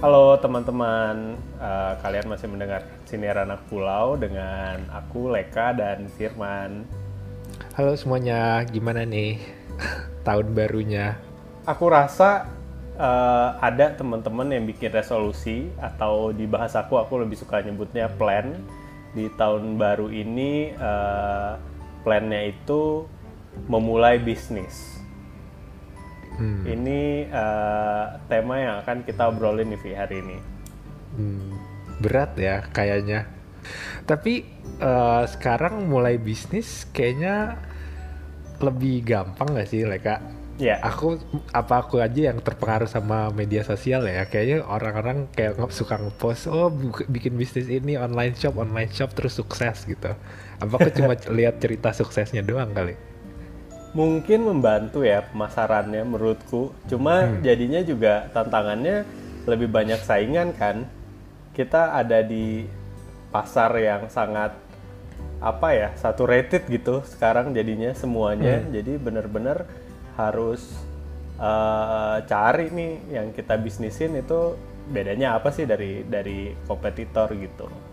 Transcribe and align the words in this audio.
Halo 0.00 0.32
teman-teman, 0.40 1.36
uh, 1.60 1.92
kalian 2.00 2.32
masih 2.32 2.48
mendengar 2.48 2.88
Siniar 3.04 3.44
Anak 3.44 3.68
Pulau 3.68 4.16
dengan 4.16 4.80
aku 4.88 5.28
Leka 5.28 5.76
dan 5.76 6.08
Firman. 6.16 6.88
Halo 7.76 7.92
semuanya, 8.00 8.64
gimana 8.64 9.04
nih 9.04 9.36
tahun 10.26 10.56
barunya? 10.56 11.20
Aku 11.68 11.92
rasa 11.92 12.48
uh, 12.96 13.60
ada 13.60 13.92
teman-teman 13.92 14.48
yang 14.48 14.64
bikin 14.64 14.88
resolusi 14.88 15.68
atau 15.76 16.32
di 16.32 16.48
bahasa 16.48 16.80
aku 16.80 16.96
aku 16.96 17.20
lebih 17.20 17.36
suka 17.36 17.60
nyebutnya 17.60 18.08
plan 18.08 18.56
di 19.12 19.28
tahun 19.36 19.76
baru 19.76 20.08
ini 20.08 20.80
uh, 20.80 21.60
plannya 22.08 22.56
itu 22.56 23.04
memulai 23.68 24.16
bisnis 24.16 24.99
Hmm. 26.38 26.62
Ini 26.64 27.30
uh, 27.30 28.04
tema 28.30 28.54
yang 28.58 28.74
akan 28.84 29.02
kita 29.02 29.28
obrolin 29.28 29.72
nih 29.74 29.80
Vi 29.80 29.92
hari 29.96 30.16
ini. 30.22 30.38
Hmm, 31.16 31.52
berat 31.98 32.38
ya 32.38 32.64
kayaknya. 32.70 33.26
Tapi 34.06 34.46
uh, 34.80 35.26
sekarang 35.28 35.86
mulai 35.86 36.16
bisnis 36.16 36.88
kayaknya 36.90 37.60
lebih 38.60 39.04
gampang 39.04 39.56
gak 39.56 39.68
sih 39.68 39.84
Leka? 39.84 40.20
Ya. 40.60 40.76
Yeah. 40.76 40.78
Aku 40.84 41.16
apa 41.56 41.80
aku 41.80 42.04
aja 42.04 42.32
yang 42.32 42.44
terpengaruh 42.44 42.88
sama 42.88 43.32
media 43.32 43.64
sosial 43.64 44.04
ya. 44.04 44.28
Kayaknya 44.28 44.68
orang-orang 44.68 45.32
kayak 45.32 45.56
suka 45.72 45.96
ngepost, 45.96 46.52
oh 46.52 46.68
bikin 47.08 47.40
bisnis 47.40 47.72
ini 47.72 47.96
online 47.96 48.36
shop, 48.36 48.60
online 48.60 48.92
shop 48.92 49.16
terus 49.16 49.40
sukses 49.40 49.88
gitu. 49.88 50.12
Apa 50.60 50.72
aku 50.76 50.92
cuma 50.92 51.16
lihat 51.38 51.64
cerita 51.64 51.96
suksesnya 51.96 52.44
doang 52.44 52.76
kali? 52.76 53.09
Mungkin 53.90 54.46
membantu 54.46 55.02
ya 55.02 55.26
pemasarannya 55.26 56.02
menurutku. 56.06 56.70
Cuma 56.86 57.26
hmm. 57.26 57.42
jadinya 57.42 57.80
juga 57.82 58.30
tantangannya 58.30 59.02
lebih 59.46 59.68
banyak 59.70 60.00
saingan 60.02 60.54
kan. 60.54 60.86
Kita 61.50 61.98
ada 61.98 62.22
di 62.22 62.64
pasar 63.30 63.74
yang 63.78 64.10
sangat 64.10 64.54
apa 65.40 65.72
ya 65.72 65.88
satu 65.96 66.28
rated 66.28 66.68
gitu 66.68 67.02
sekarang 67.06 67.50
jadinya 67.50 67.90
semuanya. 67.96 68.62
Hmm. 68.62 68.70
Jadi 68.70 68.92
bener-bener 69.00 69.66
harus 70.14 70.62
uh, 71.40 72.20
cari 72.28 72.70
nih 72.70 72.92
yang 73.10 73.26
kita 73.34 73.56
bisnisin 73.58 74.14
itu 74.20 74.54
bedanya 74.90 75.38
apa 75.38 75.50
sih 75.54 75.66
dari 75.66 76.06
dari 76.06 76.54
kompetitor 76.66 77.32
gitu. 77.34 77.89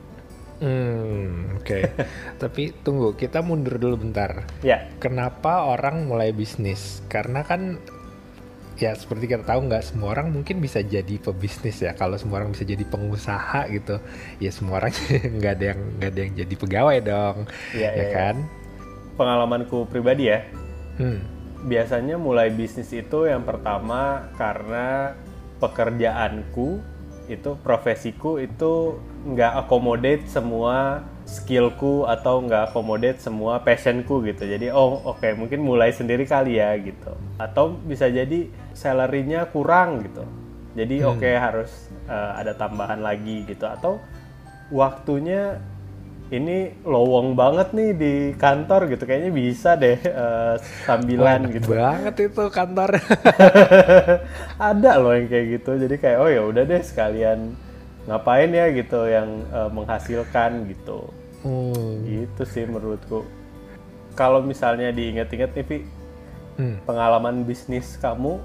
Hmm, 0.57 1.53
oke. 1.61 1.65
Okay. 1.65 1.81
Tapi 2.41 2.73
tunggu, 2.81 3.13
kita 3.13 3.45
mundur 3.45 3.77
dulu 3.77 4.09
bentar. 4.09 4.45
Ya. 4.65 4.89
Kenapa 4.97 5.69
orang 5.69 6.09
mulai 6.09 6.33
bisnis? 6.33 7.05
Karena 7.09 7.45
kan 7.45 7.77
ya 8.77 8.93
seperti 8.93 9.25
kita 9.25 9.41
tahu 9.41 9.65
nggak 9.65 9.81
semua 9.81 10.13
orang 10.13 10.29
mungkin 10.29 10.61
bisa 10.61 10.81
jadi 10.81 11.17
pebisnis 11.21 11.81
ya. 11.81 11.93
Kalau 11.93 12.17
semua 12.17 12.41
orang 12.41 12.53
bisa 12.57 12.65
jadi 12.65 12.81
pengusaha 12.89 13.69
gitu, 13.69 14.01
ya 14.41 14.49
semua 14.49 14.81
orang 14.81 14.93
nggak 15.37 15.53
ada 15.61 15.65
yang 15.73 15.81
nggak 16.01 16.09
ada 16.13 16.21
yang 16.25 16.33
jadi 16.33 16.53
pegawai 16.57 16.97
dong. 17.05 17.37
Iya, 17.77 17.89
ya, 17.89 17.91
ya 17.93 18.05
kan? 18.13 18.35
Pengalamanku 19.17 19.85
pribadi 19.89 20.33
ya. 20.33 20.41
Hmm. 20.97 21.21
Biasanya 21.69 22.17
mulai 22.21 22.53
bisnis 22.53 22.89
itu 22.93 23.29
yang 23.29 23.45
pertama 23.45 24.29
karena 24.37 25.17
pekerjaanku 25.57 26.81
itu 27.27 27.59
profesiku 27.59 28.39
itu 28.39 28.97
nggak 29.27 29.53
accommodate 29.65 30.23
semua 30.31 31.03
skillku 31.27 32.07
atau 32.07 32.39
nggak 32.39 32.71
accommodate 32.71 33.19
semua 33.19 33.59
passionku 33.59 34.23
gitu. 34.23 34.47
Jadi 34.47 34.71
oh 34.71 35.03
oke 35.03 35.19
okay, 35.19 35.35
mungkin 35.35 35.59
mulai 35.59 35.91
sendiri 35.91 36.23
kali 36.23 36.63
ya 36.63 36.71
gitu. 36.79 37.11
Atau 37.35 37.75
bisa 37.83 38.07
jadi 38.07 38.47
salarynya 38.71 39.51
kurang 39.51 40.07
gitu. 40.07 40.23
Jadi 40.79 41.03
hmm. 41.03 41.11
oke 41.11 41.19
okay, 41.19 41.35
harus 41.35 41.91
uh, 42.07 42.39
ada 42.39 42.55
tambahan 42.55 43.03
lagi 43.03 43.43
gitu. 43.43 43.67
Atau 43.67 43.99
waktunya 44.71 45.59
ini 46.27 46.75
lowong 46.83 47.39
banget 47.39 47.75
nih 47.75 47.91
di 47.91 48.13
kantor 48.39 48.87
gitu. 48.87 49.03
Kayaknya 49.03 49.31
bisa 49.35 49.75
deh 49.75 49.99
uh, 50.07 50.55
sambilan 50.87 51.43
Wah, 51.43 51.51
gitu. 51.51 51.67
banget 51.75 52.15
itu 52.31 52.43
kantor. 52.47 52.89
Ada 54.71 54.91
loh 54.95 55.11
yang 55.11 55.27
kayak 55.27 55.45
gitu. 55.59 55.71
Jadi 55.75 55.95
kayak 55.99 56.17
oh 56.23 56.29
ya 56.31 56.41
udah 56.47 56.63
deh 56.63 56.79
sekalian 56.79 57.66
ngapain 58.07 58.49
ya 58.49 58.71
gitu 58.71 59.05
yang 59.07 59.43
uh, 59.51 59.67
menghasilkan 59.67 60.65
gitu 60.71 61.11
hmm. 61.43 62.07
gitu 62.07 62.43
sih 62.47 62.63
menurutku 62.63 63.27
kalau 64.17 64.41
misalnya 64.41 64.89
diingat-ingat 64.89 65.53
nih 65.53 65.65
Vi, 65.67 65.77
hmm. 66.57 66.87
pengalaman 66.89 67.45
bisnis 67.45 67.99
kamu 68.01 68.41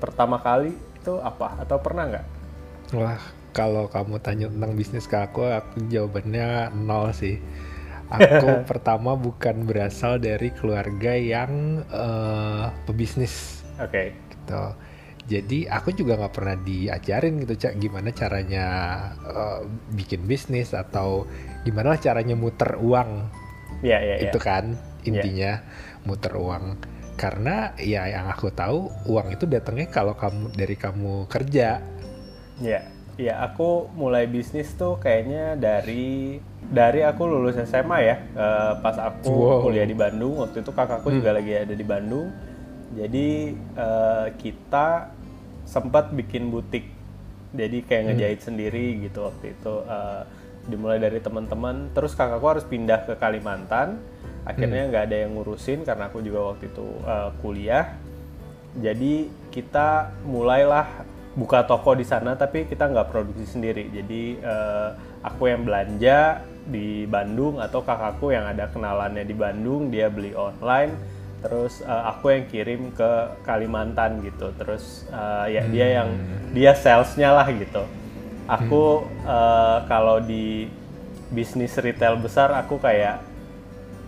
pertama 0.00 0.40
kali 0.40 0.72
itu 0.96 1.20
apa 1.20 1.60
atau 1.60 1.76
pernah 1.76 2.08
nggak 2.08 2.26
wah 2.96 3.20
kalau 3.50 3.90
kamu 3.90 4.22
tanya 4.22 4.46
tentang 4.46 4.72
bisnis 4.78 5.10
ke 5.10 5.18
aku, 5.18 5.42
aku 5.42 5.90
jawabannya 5.90 6.70
nol 6.74 7.10
sih. 7.10 7.38
Aku 8.10 8.66
pertama 8.66 9.14
bukan 9.14 9.62
berasal 9.70 10.18
dari 10.18 10.50
keluarga 10.50 11.14
yang 11.14 11.86
uh, 11.94 12.74
pebisnis. 12.82 13.62
Oke. 13.78 13.86
Okay. 13.86 14.06
Gitu. 14.34 14.62
Jadi 15.28 15.68
aku 15.68 15.92
juga 15.94 16.16
nggak 16.16 16.34
pernah 16.34 16.56
diajarin 16.58 17.44
gitu 17.44 17.54
cak 17.66 17.74
gimana 17.76 18.08
caranya 18.10 18.66
uh, 19.24 19.60
bikin 19.94 20.24
bisnis 20.24 20.72
atau 20.72 21.28
gimana 21.62 21.96
caranya 22.00 22.34
muter 22.34 22.80
uang. 22.80 23.28
Iya 23.84 23.90
yeah, 23.96 24.00
iya. 24.00 24.14
Yeah, 24.16 24.24
Itu 24.30 24.38
kan 24.40 24.64
intinya 25.04 25.52
yeah. 25.60 26.04
muter 26.08 26.34
uang. 26.34 26.80
Karena 27.20 27.76
ya 27.76 28.08
yang 28.08 28.32
aku 28.32 28.48
tahu 28.50 28.88
uang 29.06 29.36
itu 29.36 29.44
datangnya 29.44 29.92
kalau 29.92 30.16
kamu 30.16 30.56
dari 30.56 30.76
kamu 30.76 31.28
kerja. 31.28 31.84
Iya. 32.60 32.80
Yeah 32.80 32.84
Ya, 33.20 33.36
aku 33.44 33.92
mulai 33.92 34.24
bisnis 34.24 34.72
tuh 34.80 34.96
kayaknya 34.96 35.52
dari 35.60 36.40
dari 36.72 37.04
aku 37.04 37.28
lulus 37.28 37.60
SMA 37.68 37.98
ya. 38.00 38.16
Uh, 38.32 38.72
pas 38.80 38.96
aku 38.96 39.28
wow. 39.28 39.60
kuliah 39.60 39.84
di 39.84 39.92
Bandung, 39.92 40.40
waktu 40.40 40.64
itu 40.64 40.72
kakakku 40.72 41.12
hmm. 41.12 41.16
juga 41.20 41.30
lagi 41.36 41.52
ada 41.52 41.74
di 41.76 41.84
Bandung. 41.84 42.32
Jadi 42.94 43.54
uh, 43.78 44.28
kita 44.34 45.14
sempat 45.66 46.10
bikin 46.10 46.50
butik. 46.50 46.86
Jadi 47.54 47.82
kayak 47.86 48.02
hmm. 48.02 48.08
ngejahit 48.14 48.40
sendiri 48.42 48.86
gitu 49.02 49.26
waktu 49.26 49.54
itu. 49.54 49.74
Uh, 49.86 50.22
dimulai 50.66 50.98
dari 50.98 51.18
teman-teman. 51.22 51.90
Terus 51.94 52.14
kakakku 52.14 52.46
harus 52.46 52.66
pindah 52.66 53.06
ke 53.06 53.14
Kalimantan. 53.18 54.02
Akhirnya 54.42 54.86
hmm. 54.86 54.90
nggak 54.90 55.02
hmm. 55.04 55.10
ada 55.10 55.16
yang 55.16 55.30
ngurusin 55.38 55.80
karena 55.86 56.10
aku 56.10 56.18
juga 56.22 56.54
waktu 56.54 56.70
itu 56.70 56.86
uh, 57.06 57.30
kuliah. 57.42 57.94
Jadi 58.78 59.26
kita 59.50 60.14
mulailah 60.22 60.86
buka 61.34 61.62
toko 61.62 61.94
di 61.94 62.02
sana 62.02 62.34
tapi 62.34 62.66
kita 62.66 62.90
nggak 62.90 63.06
produksi 63.14 63.46
sendiri 63.46 63.86
jadi 63.86 64.22
uh, 64.42 64.88
aku 65.22 65.46
yang 65.46 65.62
belanja 65.62 66.42
di 66.66 67.06
Bandung 67.06 67.62
atau 67.62 67.86
kakakku 67.86 68.34
yang 68.34 68.50
ada 68.50 68.66
kenalannya 68.66 69.22
di 69.22 69.36
Bandung 69.38 69.94
dia 69.94 70.10
beli 70.10 70.34
online 70.34 71.19
terus 71.40 71.80
uh, 71.82 72.12
aku 72.12 72.32
yang 72.36 72.44
kirim 72.46 72.92
ke 72.92 73.10
Kalimantan 73.42 74.20
gitu. 74.20 74.52
Terus 74.56 75.08
uh, 75.10 75.48
ya 75.48 75.64
hmm. 75.64 75.72
dia 75.72 75.86
yang 76.00 76.10
dia 76.52 76.72
salesnya 76.76 77.32
lah 77.32 77.48
gitu. 77.50 77.84
Aku 78.46 79.04
hmm. 79.04 79.24
uh, 79.24 79.78
kalau 79.88 80.20
di 80.20 80.68
bisnis 81.32 81.74
retail 81.80 82.18
besar 82.20 82.52
aku 82.52 82.76
kayak 82.76 83.22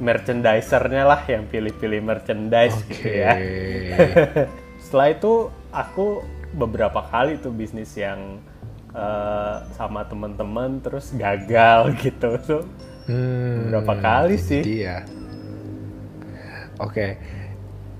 merchandisernya 0.02 1.06
lah 1.06 1.22
yang 1.30 1.46
pilih-pilih 1.46 2.02
merchandise 2.02 2.76
okay. 2.84 2.90
gitu 2.90 3.08
ya. 3.08 3.32
Setelah 4.84 5.08
itu 5.14 5.32
aku 5.70 6.26
beberapa 6.52 7.00
kali 7.08 7.40
tuh 7.40 7.54
bisnis 7.54 7.94
yang 7.96 8.42
uh, 8.92 9.62
sama 9.78 10.04
teman-teman 10.04 10.82
terus 10.84 11.14
gagal 11.16 11.92
gitu. 12.04 12.36
Tuh. 12.44 12.64
Hmm, 13.02 13.66
beberapa 13.66 13.98
kali 13.98 14.38
sih. 14.38 14.62
iya 14.62 15.02
oke. 16.78 16.92
Okay. 16.94 17.10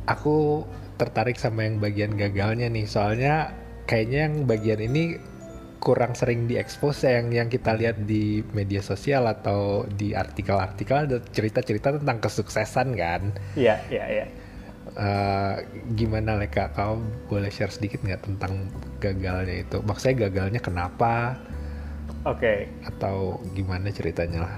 aku 0.03 0.67
tertarik 0.99 1.39
sama 1.39 1.67
yang 1.67 1.79
bagian 1.83 2.15
gagalnya 2.15 2.67
nih. 2.71 2.87
Soalnya 2.87 3.55
kayaknya 3.87 4.19
yang 4.31 4.35
bagian 4.47 4.81
ini 4.83 5.03
kurang 5.83 6.15
sering 6.15 6.47
diekspos 6.47 7.03
yang 7.03 7.35
yang 7.35 7.51
kita 7.51 7.75
lihat 7.75 8.07
di 8.07 8.47
media 8.55 8.79
sosial 8.79 9.27
atau 9.27 9.83
di 9.99 10.15
artikel-artikel 10.15 11.11
ada 11.11 11.19
cerita-cerita 11.35 11.99
tentang 11.99 12.23
kesuksesan 12.23 12.95
kan? 12.95 13.35
Iya 13.59 13.83
iya 13.91 14.05
iya. 14.07 14.27
Uh, 14.95 15.59
gimana 15.99 16.39
Leka? 16.39 16.71
Kau 16.75 17.03
boleh 17.27 17.51
share 17.51 17.75
sedikit 17.75 17.99
nggak 18.07 18.23
tentang 18.23 18.71
gagalnya 19.03 19.67
itu? 19.67 19.83
Maksudnya 19.83 20.31
gagalnya 20.31 20.61
kenapa? 20.63 21.35
Oke. 22.23 22.39
Okay. 22.39 22.59
atau 22.87 23.43
gimana 23.51 23.91
ceritanya 23.91 24.47
lah? 24.47 24.57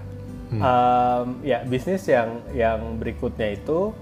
Hmm. 0.52 0.60
um, 0.60 1.26
ya 1.40 1.64
bisnis 1.64 2.04
yang 2.04 2.44
yang 2.52 3.00
berikutnya 3.00 3.56
itu 3.56 3.96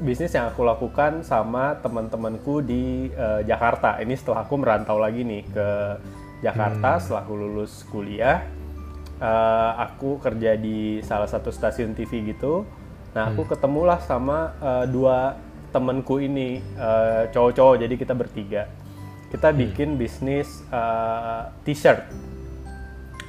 bisnis 0.00 0.32
yang 0.32 0.48
aku 0.48 0.64
lakukan 0.64 1.20
sama 1.22 1.76
teman-temanku 1.84 2.64
di 2.64 3.12
uh, 3.12 3.44
Jakarta 3.44 4.00
ini 4.00 4.16
setelah 4.16 4.48
aku 4.48 4.56
merantau 4.56 4.96
lagi 4.96 5.22
nih 5.22 5.44
ke 5.44 5.68
Jakarta 6.40 6.96
hmm. 6.96 7.00
setelah 7.04 7.22
aku 7.28 7.34
lulus 7.36 7.84
kuliah 7.92 8.48
uh, 9.20 9.76
aku 9.76 10.16
kerja 10.18 10.56
di 10.56 11.04
salah 11.04 11.28
satu 11.28 11.52
stasiun 11.52 11.92
TV 11.92 12.32
gitu 12.32 12.64
Nah 13.10 13.34
aku 13.34 13.42
hmm. 13.46 13.50
ketemulah 13.54 13.98
sama 14.06 14.54
uh, 14.62 14.86
dua 14.86 15.34
temenku 15.74 16.22
ini 16.22 16.62
uh, 16.78 17.30
cowok-cowok 17.30 17.76
jadi 17.86 17.94
kita 17.94 18.14
bertiga. 18.14 18.62
kita 19.30 19.54
hmm. 19.54 19.58
bikin 19.62 19.88
bisnis 19.94 20.66
uh, 20.74 21.54
t-shirt 21.62 22.02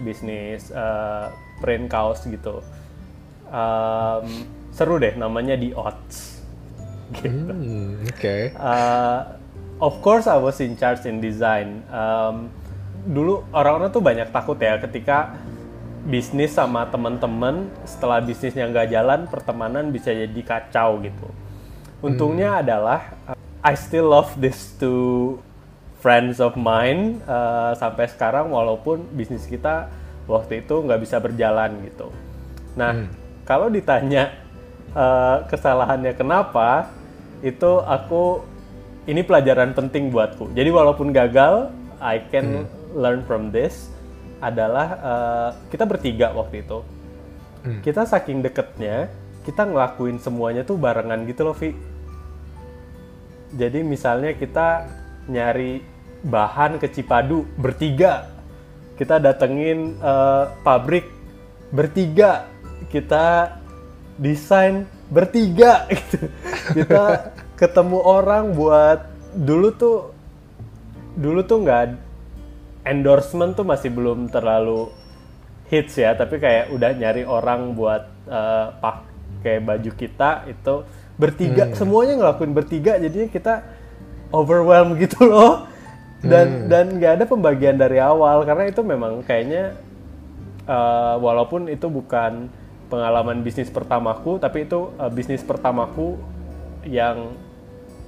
bisnis 0.01 0.73
uh, 0.73 1.29
print 1.61 1.85
kaos 1.85 2.25
gitu 2.25 2.65
um, 3.53 4.25
seru 4.73 4.97
deh 4.97 5.13
namanya 5.13 5.53
di 5.53 5.69
odds 5.77 6.30
gitu 7.15 7.27
hmm, 7.27 8.07
oke 8.07 8.15
okay. 8.15 8.41
uh, 8.55 9.35
of 9.81 9.99
course 9.99 10.29
I 10.29 10.37
was 10.39 10.61
in 10.63 10.77
charge 10.79 11.03
in 11.09 11.19
design 11.19 11.83
um, 11.91 12.47
dulu 13.03 13.43
orang-orang 13.51 13.89
tuh 13.89 14.03
banyak 14.03 14.29
takut 14.29 14.55
ya 14.61 14.77
ketika 14.77 15.35
bisnis 16.05 16.53
sama 16.53 16.89
teman-teman 16.89 17.69
setelah 17.85 18.21
bisnisnya 18.21 18.69
nggak 18.69 18.89
jalan 18.89 19.19
pertemanan 19.29 19.89
bisa 19.93 20.13
jadi 20.13 20.41
kacau 20.41 21.01
gitu 21.01 21.27
untungnya 22.01 22.57
hmm. 22.57 22.61
adalah 22.65 23.01
uh, 23.29 23.37
I 23.61 23.77
still 23.77 24.09
love 24.09 24.33
this 24.41 24.73
two 24.81 25.37
friends 26.01 26.41
of 26.41 26.57
mine 26.57 27.21
uh, 27.29 27.77
sampai 27.77 28.09
sekarang 28.09 28.49
walaupun 28.49 29.05
bisnis 29.13 29.45
kita 29.45 29.89
waktu 30.25 30.65
itu 30.65 30.81
nggak 30.81 31.01
bisa 31.01 31.21
berjalan 31.21 31.85
gitu 31.85 32.09
nah 32.73 32.97
hmm. 32.97 33.09
kalau 33.45 33.69
ditanya 33.69 34.33
uh, 34.97 35.45
kesalahannya 35.45 36.17
kenapa 36.17 36.89
itu 37.41 37.71
aku 37.81 38.45
ini 39.09 39.25
pelajaran 39.25 39.73
penting 39.73 40.13
buatku 40.13 40.53
jadi 40.53 40.69
walaupun 40.69 41.09
gagal 41.09 41.73
I 42.01 42.25
can 42.33 42.65
hmm. 42.65 42.97
learn 42.97 43.21
from 43.21 43.53
this 43.53 43.93
adalah 44.41 44.87
uh, 44.97 45.49
kita 45.69 45.85
bertiga 45.85 46.33
waktu 46.33 46.65
itu. 46.65 46.81
Hmm. 47.61 47.79
Kita 47.85 48.09
saking 48.09 48.41
deketnya, 48.41 49.05
kita 49.45 49.69
ngelakuin 49.69 50.17
semuanya 50.17 50.65
tuh 50.65 50.81
barengan 50.81 51.21
gitu 51.29 51.45
loh, 51.45 51.53
Vi. 51.53 51.77
Jadi 53.53 53.85
misalnya 53.85 54.33
kita 54.33 54.89
nyari 55.29 55.85
bahan 56.25 56.81
ke 56.81 56.89
Cipadu 56.89 57.45
bertiga, 57.53 58.33
kita 58.97 59.21
datengin 59.21 60.01
uh, 60.01 60.49
pabrik 60.65 61.05
bertiga, 61.69 62.49
kita 62.89 63.61
desain 64.17 64.89
bertiga 65.13 65.85
gitu. 65.93 66.25
Kita 66.73 67.33
ketemu 67.59 67.99
orang 68.01 68.57
buat 68.57 69.05
dulu 69.35 69.69
tuh 69.75 69.97
dulu 71.15 71.43
tuh 71.43 71.57
nggak 71.63 71.83
endorsement 72.87 73.53
tuh 73.53 73.67
masih 73.67 73.91
belum 73.93 74.31
terlalu 74.31 74.89
hits 75.71 75.95
ya 75.95 76.11
tapi 76.17 76.39
kayak 76.41 76.71
udah 76.75 76.91
nyari 76.91 77.23
orang 77.23 77.71
buat 77.75 78.03
uh, 78.27 78.75
pakai 78.79 79.63
baju 79.63 79.91
kita 79.95 80.51
itu 80.51 80.83
bertiga 81.15 81.71
hmm. 81.71 81.75
semuanya 81.79 82.13
ngelakuin 82.19 82.51
bertiga 82.51 82.99
jadinya 82.99 83.29
kita 83.31 83.63
overwhelm 84.35 84.95
gitu 85.03 85.27
loh 85.27 85.67
dan 86.21 86.47
hmm. 86.47 86.67
dan 86.67 86.85
nggak 86.99 87.11
ada 87.21 87.25
pembagian 87.25 87.79
dari 87.79 88.03
awal 88.03 88.43
karena 88.43 88.67
itu 88.67 88.81
memang 88.83 89.23
kayaknya 89.23 89.79
uh, 90.67 91.15
walaupun 91.23 91.71
itu 91.71 91.87
bukan 91.87 92.51
pengalaman 92.91 93.39
bisnis 93.39 93.71
pertamaku 93.71 94.37
tapi 94.43 94.67
itu 94.67 94.91
uh, 94.99 95.07
bisnis 95.07 95.39
pertamaku 95.39 96.19
yang 96.85 97.35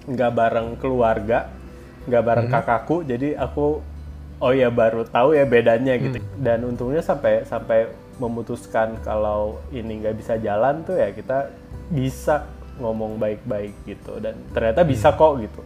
nggak 0.08 0.32
bareng 0.36 0.70
keluarga 0.80 1.48
nggak 2.04 2.24
bareng 2.24 2.48
hmm. 2.52 2.56
kakakku 2.60 3.08
jadi 3.08 3.40
aku 3.40 3.80
oh 4.44 4.52
ya 4.52 4.68
baru 4.68 5.08
tahu 5.08 5.40
ya 5.40 5.48
bedanya 5.48 5.96
gitu 5.96 6.20
hmm. 6.20 6.44
dan 6.44 6.60
untungnya 6.68 7.00
sampai 7.00 7.48
sampai 7.48 7.88
memutuskan 8.20 9.00
kalau 9.02 9.64
ini 9.72 10.04
nggak 10.04 10.16
bisa 10.20 10.36
jalan 10.38 10.84
tuh 10.84 11.00
ya 11.00 11.16
kita 11.16 11.48
bisa 11.88 12.44
ngomong 12.78 13.22
baik-baik 13.22 13.74
gitu 13.88 14.20
dan 14.20 14.36
ternyata 14.52 14.84
bisa 14.84 15.14
hmm. 15.14 15.18
kok 15.18 15.34
gitu 15.40 15.62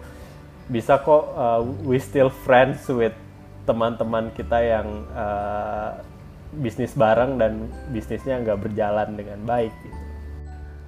bisa 0.68 0.94
kok 1.00 1.24
uh, 1.33 1.62
we 1.88 1.98
still 1.98 2.30
friends 2.30 2.86
with 2.92 3.15
teman-teman 3.63 4.31
kita 4.36 4.60
yang 4.60 4.88
uh, 5.15 5.98
bisnis 6.53 6.95
bareng 6.95 7.36
dan 7.39 7.68
bisnisnya 7.92 8.39
nggak 8.39 8.60
berjalan 8.68 9.15
dengan 9.15 9.39
baik 9.44 9.74
gitu 9.83 9.97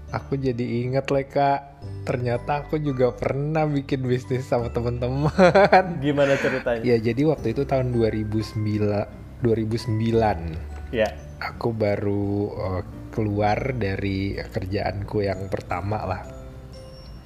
aku 0.09 0.37
jadi 0.41 0.65
inget 0.85 1.05
lah 1.13 1.25
kak 1.25 1.59
ternyata 2.03 2.65
aku 2.65 2.81
juga 2.81 3.13
pernah 3.13 3.69
bikin 3.69 4.01
bisnis 4.05 4.49
sama 4.49 4.73
teman-teman. 4.73 5.29
Gimana 6.05 6.33
ceritanya? 6.41 6.81
Ya 6.81 6.97
jadi 6.97 7.21
waktu 7.29 7.53
itu 7.53 7.63
tahun 7.69 7.93
2009 7.93 9.45
2009 9.45 10.95
ya. 10.95 11.09
Aku 11.39 11.71
baru 11.71 12.51
uh, 12.51 12.83
keluar 13.13 13.71
dari 13.77 14.35
kerjaanku 14.35 15.23
yang 15.23 15.47
pertama 15.47 16.03
lah. 16.03 16.21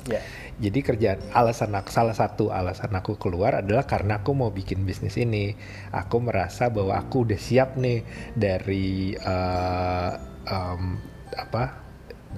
Ya. 0.06 0.20
Jadi 0.62 0.86
kerjaan 0.86 1.18
alasan 1.34 1.74
aku 1.74 1.90
salah 1.90 2.14
satu 2.14 2.54
alasan 2.54 2.94
aku 2.94 3.18
keluar 3.18 3.64
adalah 3.64 3.90
karena 3.90 4.22
aku 4.22 4.38
mau 4.38 4.54
bikin 4.54 4.86
bisnis 4.86 5.18
ini. 5.18 5.58
Aku 5.90 6.22
merasa 6.22 6.70
bahwa 6.70 7.00
aku 7.00 7.26
udah 7.26 7.40
siap 7.40 7.74
nih 7.80 8.06
dari 8.38 9.18
uh, 9.18 10.14
um, 10.46 11.02
apa 11.34 11.83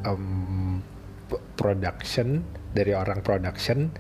um, 0.04 0.84
production 1.56 2.44
dari 2.76 2.92
orang 2.92 3.24
production. 3.24 3.94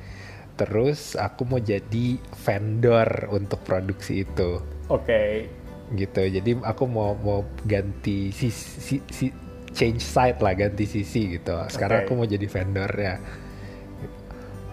Terus 0.56 1.20
aku 1.20 1.44
mau 1.48 1.60
jadi 1.60 2.20
vendor 2.44 3.32
untuk 3.32 3.64
produksi 3.64 4.24
itu. 4.24 4.60
Oke. 4.88 5.06
Okay. 5.06 5.32
gitu. 5.94 6.26
Jadi 6.26 6.58
aku 6.66 6.84
mau 6.90 7.14
mau 7.14 7.46
ganti 7.62 8.34
sisi 8.34 8.52
si, 8.82 8.96
si, 9.06 9.26
change 9.76 10.02
side 10.02 10.40
lah 10.42 10.56
ganti 10.56 10.88
sisi 10.88 11.38
gitu. 11.38 11.54
Sekarang 11.70 12.02
okay. 12.02 12.06
aku 12.08 12.12
mau 12.18 12.28
jadi 12.28 12.48
vendor 12.48 12.92
ya. 12.96 13.16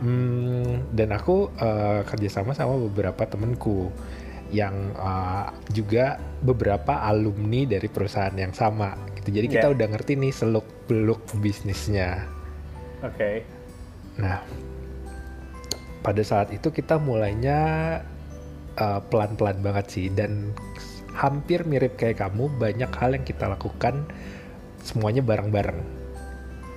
Hmm, 0.03 0.91
dan 0.91 1.15
aku 1.15 1.53
uh, 1.63 2.03
kerjasama 2.07 2.57
sama 2.59 2.75
beberapa 2.91 3.23
temenku 3.23 3.93
yang 4.51 4.93
uh, 4.99 5.49
juga 5.71 6.19
beberapa 6.43 7.07
alumni 7.07 7.65
dari 7.65 7.87
perusahaan 7.87 8.35
yang 8.35 8.51
sama 8.51 9.12
gitu. 9.23 9.39
Jadi 9.39 9.47
kita 9.47 9.71
yeah. 9.71 9.75
udah 9.79 9.87
ngerti 9.95 10.13
nih 10.19 10.33
seluk 10.35 10.67
beluk 10.91 11.23
bisnisnya. 11.39 12.27
Oke. 13.07 13.15
Okay. 13.15 13.37
Nah, 14.19 14.43
pada 16.03 16.23
saat 16.27 16.51
itu 16.51 16.75
kita 16.75 16.99
mulainya 16.99 17.59
uh, 18.77 19.01
pelan-pelan 19.07 19.63
banget 19.63 19.87
sih 19.89 20.07
dan 20.11 20.51
hampir 21.15 21.63
mirip 21.63 21.95
kayak 21.95 22.19
kamu 22.19 22.51
banyak 22.59 22.91
hal 22.91 23.15
yang 23.15 23.25
kita 23.25 23.47
lakukan 23.47 24.05
semuanya 24.83 25.23
bareng-bareng. 25.23 25.81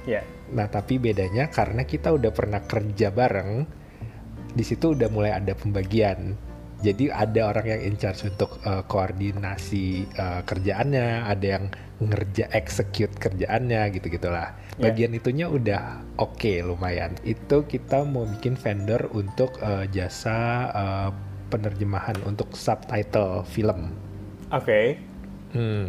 Ya. 0.06 0.22
Yeah. 0.22 0.26
Nah, 0.54 0.70
tapi 0.70 1.02
bedanya 1.02 1.50
karena 1.50 1.82
kita 1.90 2.14
udah 2.14 2.30
pernah 2.30 2.62
kerja 2.62 3.10
bareng, 3.10 3.66
di 4.54 4.64
situ 4.64 4.94
udah 4.94 5.10
mulai 5.10 5.34
ada 5.34 5.58
pembagian 5.58 6.38
jadi 6.86 7.10
ada 7.10 7.50
orang 7.50 7.66
yang 7.66 7.82
in 7.82 7.96
charge 7.98 8.30
untuk 8.30 8.62
uh, 8.62 8.86
koordinasi 8.86 10.06
uh, 10.22 10.46
kerjaannya 10.46 11.26
ada 11.26 11.46
yang 11.58 11.66
ngerja 11.98 12.52
execute 12.54 13.16
kerjaannya 13.18 13.90
gitu 13.98 14.12
gitulah 14.14 14.54
yeah. 14.78 14.92
bagian 14.92 15.16
itunya 15.16 15.48
udah 15.48 16.04
oke 16.20 16.36
okay, 16.40 16.62
lumayan. 16.64 17.16
Itu 17.24 17.68
kita 17.68 18.04
mau 18.04 18.28
bikin 18.28 18.60
vendor 18.60 19.08
untuk 19.16 19.56
uh, 19.64 19.88
jasa 19.90 20.70
uh, 20.72 21.10
penerjemahan 21.52 22.18
untuk 22.28 22.54
subtitle 22.56 23.46
film. 23.48 23.94
Oke. 24.52 24.66
Okay. 24.66 24.86
hmm. 25.56 25.88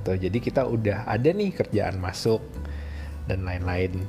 Gitu. 0.00 0.12
Jadi 0.26 0.38
kita 0.42 0.66
udah 0.66 1.06
ada 1.06 1.30
nih 1.30 1.54
kerjaan 1.54 2.02
masuk 2.02 2.42
dan 3.30 3.46
lain-lain 3.46 4.04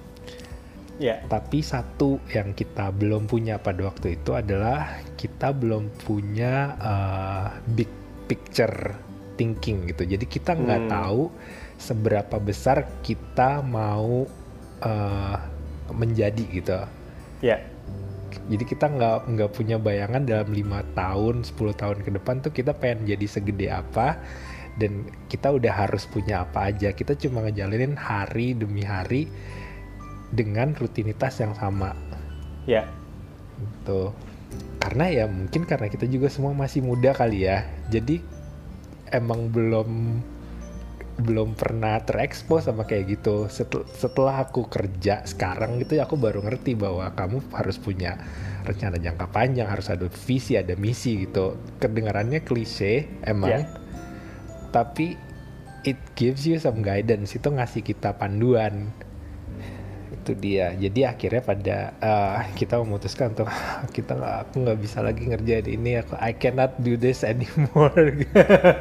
Yeah. 0.96 1.20
Tapi 1.28 1.60
satu 1.60 2.24
yang 2.32 2.56
kita 2.56 2.88
belum 2.96 3.28
punya 3.28 3.60
pada 3.60 3.84
waktu 3.92 4.16
itu 4.16 4.32
adalah 4.32 5.04
kita 5.20 5.52
belum 5.52 5.92
punya 6.08 6.80
uh, 6.80 7.48
big 7.76 7.92
picture 8.32 8.96
thinking 9.36 9.92
gitu. 9.92 10.08
Jadi 10.08 10.26
kita 10.26 10.56
nggak 10.56 10.88
hmm. 10.88 10.92
tahu 10.92 11.22
seberapa 11.76 12.40
besar 12.40 12.88
kita 13.04 13.60
mau 13.60 14.24
uh, 14.82 15.38
menjadi 15.92 16.44
gitu. 16.48 16.80
Yeah. 17.44 17.60
Jadi 18.48 18.64
kita 18.64 18.88
nggak 18.88 19.18
nggak 19.36 19.52
punya 19.52 19.76
bayangan 19.76 20.24
dalam 20.24 20.50
lima 20.56 20.80
tahun, 20.96 21.44
10 21.44 21.56
tahun 21.76 21.98
ke 22.08 22.10
depan 22.20 22.40
tuh 22.40 22.52
kita 22.56 22.72
pengen 22.72 23.08
jadi 23.10 23.26
segede 23.28 23.68
apa 23.72 24.20
dan 24.76 25.08
kita 25.32 25.56
udah 25.56 25.72
harus 25.72 26.08
punya 26.08 26.48
apa 26.48 26.72
aja. 26.72 26.96
Kita 26.96 27.20
cuma 27.20 27.44
ngejalanin 27.44 27.96
hari 28.00 28.56
demi 28.56 28.84
hari 28.84 29.28
dengan 30.36 30.76
rutinitas 30.76 31.40
yang 31.40 31.56
sama. 31.56 31.96
Ya. 32.68 32.86
Gitu. 33.56 34.12
Karena 34.84 35.10
ya 35.10 35.26
mungkin 35.26 35.66
karena 35.66 35.88
kita 35.90 36.06
juga 36.06 36.28
semua 36.28 36.54
masih 36.54 36.84
muda 36.84 37.16
kali 37.16 37.48
ya. 37.48 37.66
Jadi 37.90 38.22
emang 39.10 39.50
belum 39.50 40.22
belum 41.16 41.56
pernah 41.56 42.04
terekspos 42.04 42.68
sama 42.68 42.84
kayak 42.84 43.20
gitu. 43.20 43.48
Setel, 43.48 43.88
setelah 43.96 44.44
aku 44.44 44.68
kerja 44.68 45.24
sekarang 45.24 45.80
gitu 45.80 45.96
ya 45.96 46.04
aku 46.04 46.20
baru 46.20 46.44
ngerti 46.44 46.76
bahwa 46.76 47.08
kamu 47.16 47.40
harus 47.56 47.80
punya 47.80 48.20
rencana 48.68 49.00
jangka 49.00 49.32
panjang, 49.32 49.72
harus 49.72 49.88
ada 49.88 50.12
visi, 50.12 50.60
ada 50.60 50.76
misi 50.76 51.24
gitu. 51.24 51.56
Kedengarannya 51.80 52.44
klise 52.44 53.08
emang. 53.24 53.64
Yeah. 53.64 53.72
Tapi 54.76 55.16
it 55.88 55.96
gives 56.20 56.44
you 56.44 56.60
some 56.60 56.84
guidance 56.84 57.32
itu 57.38 57.48
ngasih 57.48 57.86
kita 57.86 58.18
panduan 58.20 58.92
itu 60.26 60.34
dia 60.34 60.74
jadi 60.74 61.14
akhirnya 61.14 61.44
pada 61.46 61.78
uh, 62.02 62.42
kita 62.58 62.82
memutuskan 62.82 63.38
tuh 63.38 63.46
kita 63.94 64.18
gak, 64.18 64.36
aku 64.50 64.66
nggak 64.66 64.80
bisa 64.82 65.06
lagi 65.06 65.30
ngerjain 65.30 65.70
ini 65.70 66.02
aku 66.02 66.18
I 66.18 66.34
cannot 66.34 66.74
do 66.82 66.98
this 66.98 67.22
anymore 67.32 68.26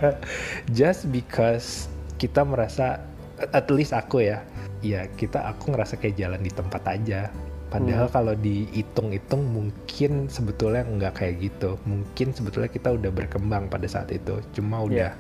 just 0.81 1.13
because 1.13 1.93
kita 2.17 2.41
merasa 2.49 3.05
at 3.53 3.69
least 3.69 3.93
aku 3.93 4.25
ya 4.25 4.41
ya 4.81 5.05
kita 5.21 5.45
aku 5.53 5.77
ngerasa 5.77 6.01
kayak 6.01 6.17
jalan 6.17 6.41
di 6.41 6.49
tempat 6.49 6.83
aja 6.89 7.29
padahal 7.69 8.09
hmm. 8.09 8.15
kalau 8.15 8.35
dihitung-hitung 8.41 9.43
mungkin 9.45 10.33
sebetulnya 10.33 10.89
nggak 10.89 11.13
kayak 11.21 11.45
gitu 11.45 11.77
mungkin 11.85 12.33
sebetulnya 12.33 12.73
kita 12.73 12.97
udah 12.97 13.13
berkembang 13.13 13.69
pada 13.69 13.85
saat 13.85 14.09
itu 14.09 14.41
cuma 14.57 14.81
iya. 14.81 14.87
udah 14.89 15.11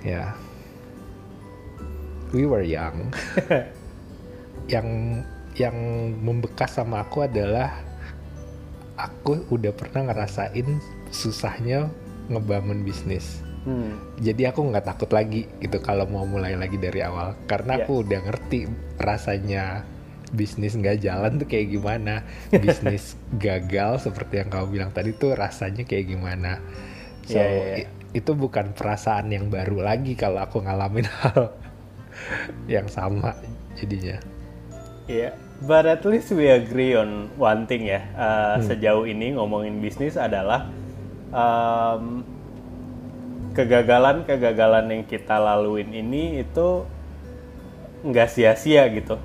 yeah. 0.00 0.30
ya 0.32 0.48
we 2.32 2.46
were 2.46 2.64
young 2.64 3.12
yang 4.70 5.20
yang 5.58 5.76
membekas 6.22 6.78
sama 6.78 7.02
aku 7.02 7.26
adalah 7.26 7.74
aku 8.94 9.42
udah 9.50 9.74
pernah 9.74 10.12
ngerasain 10.12 10.78
susahnya 11.10 11.90
ngebangun 12.30 12.86
bisnis. 12.86 13.42
Hmm. 13.66 13.98
Jadi 14.22 14.48
aku 14.48 14.72
nggak 14.72 14.86
takut 14.88 15.10
lagi 15.12 15.44
gitu 15.60 15.82
kalau 15.84 16.08
mau 16.08 16.24
mulai 16.24 16.56
lagi 16.56 16.80
dari 16.80 17.04
awal 17.04 17.36
karena 17.44 17.76
yeah. 17.76 17.84
aku 17.84 17.92
udah 18.06 18.20
ngerti 18.24 18.70
rasanya 18.96 19.84
bisnis 20.30 20.78
nggak 20.78 21.02
jalan 21.02 21.42
tuh 21.42 21.48
kayak 21.50 21.74
gimana, 21.74 22.24
bisnis 22.54 23.18
gagal 23.44 24.06
seperti 24.06 24.40
yang 24.40 24.48
kamu 24.48 24.66
bilang 24.70 24.90
tadi 24.94 25.10
tuh 25.12 25.34
rasanya 25.34 25.82
kayak 25.84 26.08
gimana. 26.08 26.62
So 27.26 27.36
yeah, 27.36 27.50
yeah, 27.50 27.76
yeah. 27.84 27.90
itu 28.16 28.32
bukan 28.32 28.72
perasaan 28.72 29.28
yang 29.28 29.52
baru 29.52 29.82
lagi 29.82 30.14
kalau 30.14 30.40
aku 30.40 30.62
ngalamin 30.64 31.04
hal 31.20 31.52
yang 32.70 32.86
sama 32.88 33.36
jadinya. 33.76 34.39
Iya, 35.10 35.18
yeah. 35.18 35.32
but 35.66 35.90
at 35.90 36.06
least 36.06 36.30
we 36.30 36.46
agree 36.46 36.94
on 36.94 37.34
one 37.34 37.66
thing 37.66 37.90
ya. 37.90 38.06
Uh, 38.14 38.62
hmm. 38.62 38.70
Sejauh 38.70 39.04
ini 39.10 39.34
ngomongin 39.34 39.82
bisnis 39.82 40.14
adalah 40.14 40.70
um, 41.34 42.22
kegagalan-kegagalan 43.50 44.86
yang 44.94 45.02
kita 45.02 45.34
laluin 45.42 45.90
ini 45.90 46.46
itu 46.46 46.86
nggak 48.06 48.28
sia-sia 48.30 48.86
gitu. 48.94 49.18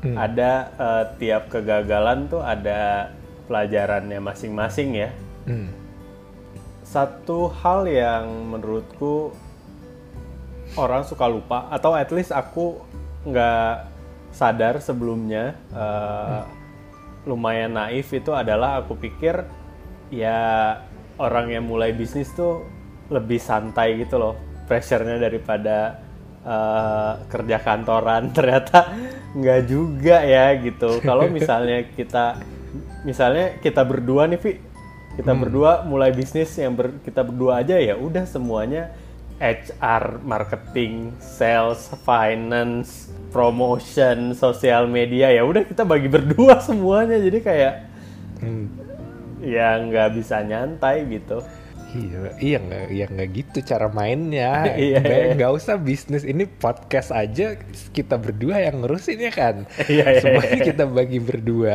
Hmm. 0.00 0.16
Ada 0.16 0.52
uh, 0.80 1.04
tiap 1.20 1.52
kegagalan 1.52 2.32
tuh 2.32 2.40
ada 2.40 3.12
pelajarannya 3.44 4.16
masing-masing 4.24 4.96
ya. 4.96 5.10
Hmm. 5.44 5.68
Satu 6.80 7.52
hal 7.60 7.84
yang 7.84 8.56
menurutku 8.56 9.36
orang 10.80 11.04
suka 11.04 11.28
lupa 11.28 11.68
atau 11.68 11.92
at 11.92 12.08
least 12.08 12.32
aku 12.32 12.80
nggak 13.28 13.89
sadar 14.30 14.78
sebelumnya 14.78 15.58
uh, 15.74 16.46
lumayan 17.26 17.76
naif 17.76 18.10
itu 18.14 18.32
adalah 18.32 18.80
aku 18.80 18.96
pikir 18.96 19.44
ya 20.10 20.78
orang 21.20 21.52
yang 21.52 21.64
mulai 21.68 21.92
bisnis 21.92 22.32
tuh 22.32 22.64
lebih 23.10 23.42
santai 23.42 24.00
gitu 24.00 24.16
loh 24.16 24.34
pressure-nya 24.64 25.18
daripada 25.18 25.98
uh, 26.46 27.26
kerja 27.26 27.58
kantoran. 27.60 28.30
Ternyata 28.36 28.94
nggak 29.34 29.60
juga 29.66 30.22
ya 30.22 30.54
gitu. 30.56 31.02
Kalau 31.02 31.26
misalnya 31.36 31.84
kita 31.90 32.38
misalnya 33.02 33.58
kita 33.58 33.82
berdua 33.82 34.30
nih 34.30 34.40
Vi 34.40 34.52
kita 35.18 35.34
hmm. 35.34 35.40
berdua 35.42 35.70
mulai 35.84 36.14
bisnis 36.14 36.54
yang 36.54 36.78
ber, 36.78 37.02
kita 37.02 37.26
berdua 37.26 37.60
aja 37.60 37.76
ya 37.76 37.98
udah 37.98 38.24
semuanya 38.30 38.94
HR, 39.40 40.20
marketing, 40.20 41.16
sales, 41.16 41.88
finance, 42.04 43.08
promotion, 43.32 44.36
sosial 44.36 44.84
media 44.84 45.32
ya 45.32 45.42
udah 45.48 45.64
kita 45.64 45.82
bagi 45.88 46.12
berdua 46.12 46.60
semuanya 46.68 47.16
jadi 47.16 47.38
kayak 47.40 47.74
hmm. 48.44 48.66
ya 49.40 49.80
nggak 49.80 50.08
bisa 50.20 50.44
nyantai 50.44 51.08
gitu. 51.08 51.40
Iya, 51.90 52.18
iya 52.38 52.58
nggak, 52.62 52.86
iya 52.94 53.06
nggak 53.10 53.28
gitu 53.34 53.58
cara 53.66 53.90
mainnya. 53.90 54.50
iya, 54.78 55.00
iya. 55.02 55.34
Nggak 55.34 55.52
usah 55.58 55.74
bisnis 55.74 56.22
ini 56.22 56.46
podcast 56.46 57.10
aja 57.10 57.58
kita 57.90 58.14
berdua 58.14 58.62
yang 58.62 58.84
ngurusin 58.84 59.18
ya 59.18 59.32
kan. 59.34 59.66
iya, 59.90 60.18
iya, 60.18 60.20
Semuanya 60.22 60.58
iya. 60.60 60.66
kita 60.70 60.84
bagi 60.86 61.18
berdua. 61.18 61.74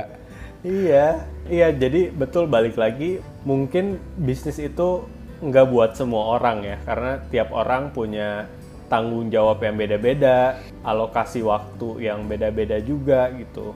Iya, 0.64 1.08
iya. 1.52 1.68
Jadi 1.76 2.16
betul 2.16 2.48
balik 2.48 2.80
lagi, 2.80 3.20
mungkin 3.44 4.00
bisnis 4.16 4.56
itu 4.56 5.04
nggak 5.46 5.66
buat 5.70 5.92
semua 5.94 6.42
orang 6.42 6.66
ya 6.66 6.78
karena 6.82 7.22
tiap 7.30 7.54
orang 7.54 7.94
punya 7.94 8.50
tanggung 8.90 9.30
jawab 9.30 9.62
yang 9.62 9.78
beda-beda 9.78 10.62
alokasi 10.86 11.42
waktu 11.42 12.10
yang 12.10 12.26
beda-beda 12.26 12.82
juga 12.82 13.30
gitu 13.34 13.74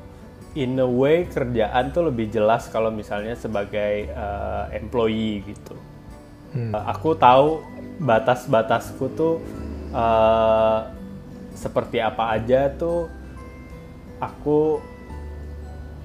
in 0.58 0.78
a 0.82 0.86
way 0.86 1.30
kerjaan 1.30 1.94
tuh 1.94 2.10
lebih 2.10 2.30
jelas 2.34 2.70
kalau 2.74 2.90
misalnya 2.90 3.38
sebagai 3.38 4.10
uh, 4.14 4.70
employee 4.74 5.46
gitu 5.46 5.78
hmm. 6.58 6.74
uh, 6.74 6.86
aku 6.90 7.14
tahu 7.18 7.62
batas-batasku 8.02 9.06
tuh 9.14 9.36
uh, 9.94 10.90
seperti 11.54 12.02
apa 12.02 12.38
aja 12.38 12.72
tuh 12.74 13.10
aku 14.18 14.82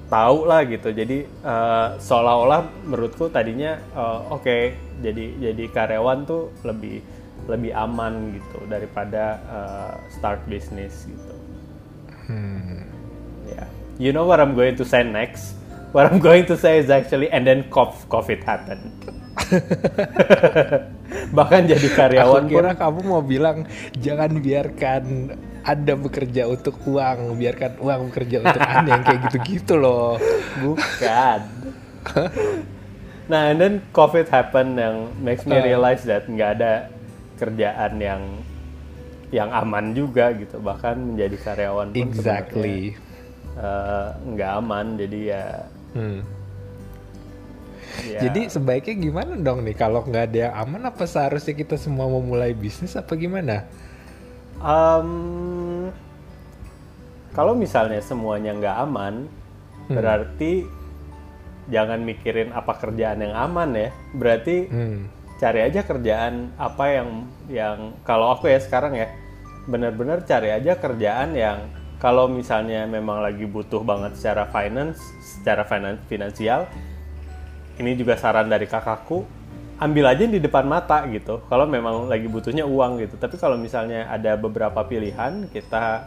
tahu 0.08 0.49
lah 0.49 0.64
gitu. 0.68 0.92
Jadi 0.92 1.25
uh, 1.44 1.96
seolah-olah 1.99 2.87
menurutku 2.87 3.32
tadinya 3.32 3.80
uh, 3.96 4.34
oke 4.34 4.44
okay, 4.44 4.76
jadi 5.00 5.52
jadi 5.52 5.64
karyawan 5.73 6.28
tuh 6.28 6.52
lebih 6.64 7.00
lebih 7.44 7.76
aman 7.76 8.40
gitu 8.40 8.64
daripada 8.68 9.40
uh, 9.49 9.92
start 10.12 10.40
bisnis 10.49 11.04
gitu. 11.04 11.34
Hmm. 12.25 12.88
ya. 13.44 13.61
Yeah. 13.61 13.68
you 13.99 14.12
know 14.12 14.25
what 14.25 14.40
I'm 14.40 14.56
going 14.56 14.76
to 14.80 14.84
say 14.84 15.04
next? 15.04 15.56
What 15.92 16.11
I'm 16.11 16.18
going 16.18 16.46
to 16.50 16.58
say 16.58 16.82
is 16.82 16.90
actually 16.90 17.30
and 17.30 17.46
then 17.46 17.70
COVID 17.70 18.42
happened. 18.42 18.90
Bahkan 21.37 21.61
jadi 21.70 21.88
karyawan 21.94 22.46
Aku 22.46 22.50
kira 22.50 22.70
pun 22.75 22.80
kamu 22.80 23.00
mau 23.06 23.23
bilang 23.23 23.58
jangan 24.02 24.30
biarkan 24.42 25.04
anda 25.64 25.97
bekerja 25.97 26.44
untuk 26.44 26.76
uang, 26.85 27.40
biarkan 27.40 27.80
uang 27.80 28.12
bekerja 28.12 28.44
untuk 28.44 28.61
Anda 28.76 28.90
yang 29.00 29.04
kayak 29.09 29.21
gitu-gitu 29.28 29.75
loh. 29.80 30.21
Bukan. 30.61 31.40
nah, 33.33 33.49
and 33.49 33.59
then 33.59 33.75
COVID 33.97 34.28
happen 34.28 34.76
yang 34.76 35.09
makes 35.25 35.49
me 35.49 35.56
realize 35.56 36.04
that 36.04 36.28
nggak 36.28 36.61
ada 36.61 36.92
kerjaan 37.40 37.97
yang 37.97 38.23
yang 39.33 39.49
aman 39.50 39.97
juga 39.97 40.37
gitu, 40.37 40.61
bahkan 40.61 41.00
menjadi 41.00 41.37
karyawan 41.40 41.90
pun 41.90 41.99
exactly 42.06 42.94
uh, 43.56 44.14
nggak 44.21 44.50
aman, 44.61 44.87
jadi 45.00 45.18
ya. 45.33 45.47
Hmm. 45.97 46.21
Ya. 48.04 48.21
Jadi 48.28 48.52
sebaiknya 48.52 48.94
gimana 49.00 49.33
dong 49.40 49.64
nih 49.64 49.75
kalau 49.80 50.04
nggak 50.04 50.25
ada 50.28 50.38
yang 50.50 50.54
aman 50.61 50.92
apa 50.92 51.09
seharusnya 51.09 51.56
kita 51.56 51.80
semua 51.80 52.04
memulai 52.11 52.52
bisnis 52.52 52.99
apa 53.00 53.16
gimana? 53.16 53.64
Um, 54.64 55.92
kalau 57.37 57.52
misalnya 57.52 58.00
semuanya 58.00 58.56
nggak 58.56 58.76
aman, 58.88 59.14
hmm. 59.28 59.92
berarti 59.92 60.64
jangan 61.68 62.00
mikirin 62.00 62.49
apa 62.56 62.73
kerjaan 62.80 63.21
yang 63.21 63.37
aman 63.37 63.76
ya. 63.76 63.90
Berarti 64.16 64.64
hmm. 64.64 65.00
cari 65.37 65.61
aja 65.68 65.85
kerjaan 65.85 66.56
apa 66.56 66.85
yang 66.88 67.09
yang 67.52 67.78
kalau 68.09 68.33
aku 68.33 68.49
ya 68.49 68.56
sekarang 68.56 68.97
ya 68.97 69.12
benar-benar 69.68 70.25
cari 70.25 70.52
aja 70.52 70.76
kerjaan 70.80 71.37
yang 71.37 71.68
kalau 72.00 72.28
misalnya 72.28 72.85
memang 72.85 73.25
lagi 73.25 73.49
butuh 73.49 73.80
banget 73.80 74.16
secara 74.16 74.44
finance, 74.52 75.00
secara 75.25 75.64
finan 75.64 75.97
finansial, 76.04 76.68
ini 77.80 77.97
juga 77.97 78.21
saran 78.21 78.52
dari 78.52 78.68
kakakku, 78.68 79.25
ambil 79.78 80.07
aja 80.07 80.25
di 80.25 80.38
depan 80.38 80.64
mata 80.66 81.02
gitu 81.11 81.43
kalau 81.50 81.66
memang 81.66 82.07
lagi 82.07 82.31
butuhnya 82.31 82.62
uang 82.62 83.02
gitu 83.02 83.14
tapi 83.19 83.35
kalau 83.35 83.59
misalnya 83.59 84.07
ada 84.07 84.38
beberapa 84.38 84.87
pilihan 84.87 85.50
kita 85.50 86.07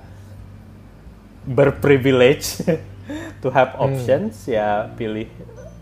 berprivilege 1.48 2.64
to 3.44 3.48
have 3.52 3.76
hmm. 3.76 3.86
options 3.92 4.48
hmm. 4.48 4.56
ya 4.56 4.92
pilih 4.96 5.28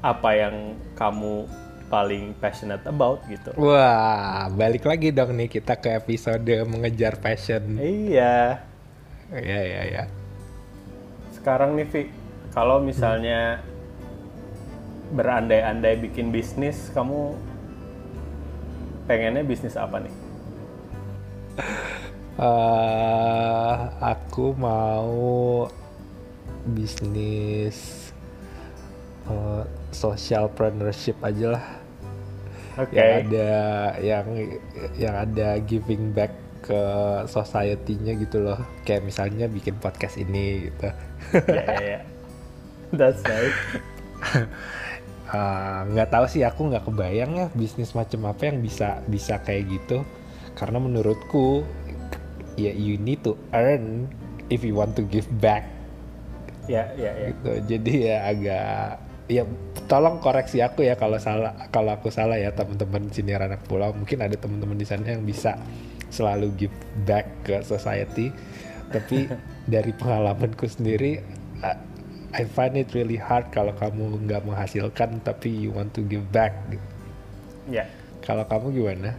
apa 0.05 0.29
yang 0.37 0.77
kamu 0.93 1.49
paling 1.89 2.33
passionate 2.41 2.81
about 2.85 3.21
gitu. 3.29 3.53
Wah, 3.57 4.49
balik 4.53 4.85
lagi 4.85 5.13
dong 5.13 5.37
nih 5.37 5.49
kita 5.49 5.77
ke 5.77 5.97
episode 5.97 6.65
mengejar 6.65 7.17
passion. 7.21 7.77
Iya. 7.77 8.61
Iya, 9.33 9.59
iya, 9.65 9.81
iya. 9.89 10.03
Sekarang 11.33 11.73
nih 11.77 11.87
Vi, 11.89 12.01
kalau 12.53 12.81
misalnya 12.81 13.61
hmm. 13.61 15.17
berandai-andai 15.17 15.97
bikin 16.09 16.29
bisnis, 16.29 16.89
kamu 16.93 17.33
pengennya 19.05 19.45
bisnis 19.45 19.77
apa 19.77 20.01
nih? 20.01 20.15
Uh, 22.35 23.87
aku 24.03 24.51
mau 24.59 25.65
bisnis 26.67 28.11
uh, 29.29 29.63
social 29.95 30.51
partnership 30.51 31.15
aja 31.23 31.55
lah. 31.55 31.65
Okay. 32.75 32.99
Yang 32.99 33.11
ada 33.15 33.51
yang 34.03 34.25
yang 34.99 35.15
ada 35.15 35.47
giving 35.63 36.11
back 36.11 36.35
ke 36.65 36.81
society-nya 37.29 38.17
gitu 38.17 38.41
loh 38.41 38.57
kayak 38.89 39.05
misalnya 39.05 39.45
bikin 39.45 39.77
podcast 39.77 40.17
ini 40.17 40.73
gitu 40.73 40.89
ya 41.53 41.61
ya 41.61 41.77
ya 41.77 41.99
that's 42.89 43.21
right 43.21 43.53
nggak 45.89 46.09
uh, 46.09 46.13
tahu 46.13 46.25
sih 46.29 46.45
aku 46.45 46.69
nggak 46.69 46.85
kebayang 46.85 47.31
ya 47.33 47.47
bisnis 47.57 47.97
macam 47.97 48.29
apa 48.29 48.53
yang 48.53 48.61
bisa 48.61 49.01
bisa 49.09 49.41
kayak 49.41 49.69
gitu. 49.73 50.05
Karena 50.53 50.77
menurutku 50.77 51.65
ya 52.55 52.71
you 52.71 52.95
need 53.01 53.25
to 53.25 53.33
earn 53.51 54.07
if 54.53 54.61
you 54.61 54.77
want 54.77 54.93
to 54.93 55.03
give 55.09 55.27
back. 55.41 55.65
Ya 56.69 56.93
ya 56.93 57.11
ya. 57.13 57.27
Gitu. 57.33 57.51
Jadi 57.65 57.93
ya 58.05 58.17
agak 58.29 58.79
ya 59.25 59.43
tolong 59.89 60.21
koreksi 60.21 60.61
aku 60.61 60.85
ya 60.85 60.93
kalau 60.93 61.17
salah 61.17 61.57
kalau 61.73 61.97
aku 61.97 62.13
salah 62.13 62.37
ya 62.37 62.53
teman-teman 62.53 63.09
sini 63.09 63.33
anak 63.33 63.65
pulau. 63.65 63.91
Mungkin 63.97 64.21
ada 64.21 64.37
teman-teman 64.37 64.77
di 64.77 64.85
sana 64.85 65.17
yang 65.17 65.25
bisa 65.25 65.57
selalu 66.13 66.53
give 66.53 66.77
back 67.09 67.25
ke 67.41 67.65
society. 67.65 68.29
Tapi 68.93 69.25
dari 69.73 69.89
pengalamanku 69.89 70.69
sendiri 70.69 71.19
I 72.35 72.43
find 72.43 72.75
it 72.75 72.91
really 72.91 73.15
hard 73.15 73.47
kalau 73.55 73.71
kamu 73.71 74.27
nggak 74.27 74.43
menghasilkan 74.43 75.23
tapi 75.23 75.47
you 75.47 75.71
want 75.71 75.95
to 75.95 76.03
give 76.03 76.27
back 76.35 76.51
ya 77.71 77.83
yeah. 77.83 77.87
kalau 78.19 78.43
kamu 78.43 78.75
gimana 78.75 79.15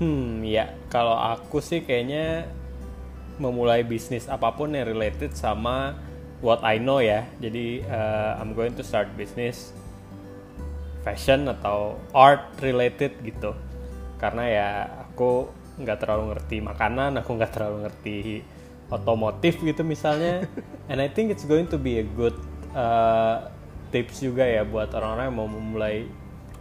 hmm 0.00 0.42
ya 0.42 0.72
kalau 0.88 1.14
aku 1.14 1.60
sih 1.60 1.84
kayaknya 1.84 2.48
memulai 3.38 3.82
bisnis 3.82 4.30
apa 4.30 4.54
pun 4.54 4.74
yang 4.74 4.86
related 4.86 5.34
sama 5.34 5.94
what 6.44 6.60
I 6.60 6.76
know 6.76 7.00
ya. 7.00 7.24
Jadi 7.40 7.80
uh, 7.88 8.38
I'm 8.38 8.52
going 8.52 8.76
to 8.76 8.84
start 8.84 9.08
business 9.16 9.72
fashion 11.00 11.48
atau 11.48 11.96
art 12.12 12.52
related 12.60 13.16
gitu. 13.24 13.56
Karena 14.20 14.44
ya 14.46 14.68
aku 15.08 15.48
nggak 15.80 15.98
terlalu 16.04 16.36
ngerti 16.36 16.56
makanan, 16.62 17.18
aku 17.18 17.40
nggak 17.40 17.52
terlalu 17.56 17.88
ngerti 17.88 18.18
otomotif 18.92 19.58
gitu 19.64 19.80
misalnya. 19.82 20.44
And 20.90 21.00
I 21.00 21.08
think 21.08 21.32
it's 21.32 21.48
going 21.48 21.66
to 21.72 21.80
be 21.80 21.98
a 21.98 22.06
good 22.06 22.36
uh, 22.74 23.48
tips 23.94 24.20
juga 24.20 24.44
ya 24.44 24.66
buat 24.66 24.90
orang-orang 24.92 25.30
yang 25.30 25.38
mau 25.38 25.48
memulai 25.48 26.10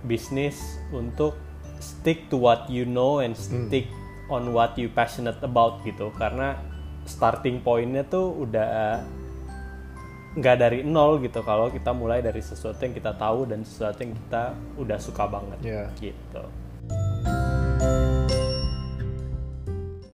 bisnis 0.05 0.79
untuk 0.93 1.35
stick 1.81 2.29
to 2.29 2.39
what 2.39 2.69
you 2.69 2.85
know 2.85 3.19
and 3.19 3.35
hmm. 3.35 3.67
stick 3.67 3.89
hmm. 3.89 4.33
on 4.33 4.53
what 4.53 4.77
you 4.79 4.87
passionate 4.87 5.41
about 5.43 5.81
gitu. 5.83 6.13
Karena 6.15 6.55
starting 7.03 7.59
pointnya 7.59 8.07
tuh 8.07 8.31
udah 8.47 9.03
nggak 10.33 10.55
dari 10.57 10.79
nol 10.81 11.21
gitu 11.21 11.45
kalau 11.45 11.69
kita 11.69 11.93
mulai 11.93 12.25
dari 12.25 12.41
sesuatu 12.41 12.81
yang 12.81 12.95
kita 12.97 13.13
tahu 13.13 13.45
dan 13.45 13.61
sesuatu 13.61 14.01
yang 14.01 14.17
kita 14.17 14.57
udah 14.81 14.97
suka 14.97 15.29
banget 15.29 15.59
yeah. 15.61 15.85
gitu 16.01 16.41